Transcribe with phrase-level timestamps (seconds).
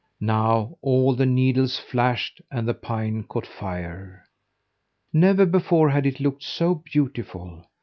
[0.23, 4.25] Now all the needles flashed, and the pine caught fire.
[5.13, 7.67] Never before had it looked so beautiful!